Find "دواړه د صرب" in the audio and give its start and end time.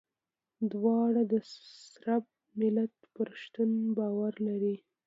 0.71-2.23